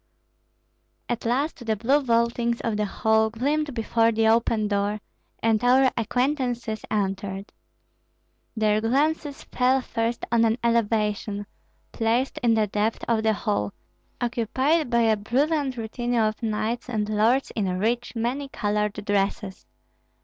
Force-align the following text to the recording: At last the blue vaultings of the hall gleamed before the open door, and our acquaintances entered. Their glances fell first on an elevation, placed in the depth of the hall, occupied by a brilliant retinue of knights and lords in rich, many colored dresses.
At 1.07 1.25
last 1.25 1.63
the 1.63 1.75
blue 1.75 2.01
vaultings 2.01 2.59
of 2.61 2.75
the 2.75 2.85
hall 2.85 3.29
gleamed 3.29 3.75
before 3.75 4.11
the 4.11 4.29
open 4.29 4.67
door, 4.67 4.99
and 5.43 5.63
our 5.63 5.91
acquaintances 5.95 6.83
entered. 6.89 7.51
Their 8.57 8.81
glances 8.81 9.43
fell 9.43 9.79
first 9.79 10.25
on 10.31 10.43
an 10.43 10.57
elevation, 10.63 11.45
placed 11.91 12.39
in 12.39 12.55
the 12.55 12.65
depth 12.65 13.05
of 13.07 13.21
the 13.21 13.33
hall, 13.33 13.73
occupied 14.19 14.89
by 14.89 15.01
a 15.01 15.15
brilliant 15.15 15.77
retinue 15.77 16.21
of 16.21 16.41
knights 16.41 16.89
and 16.89 17.07
lords 17.07 17.51
in 17.55 17.67
rich, 17.77 18.15
many 18.15 18.49
colored 18.49 18.93
dresses. 19.05 19.67